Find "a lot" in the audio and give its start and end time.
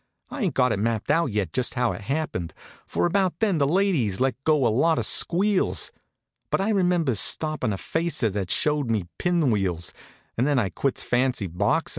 4.65-4.97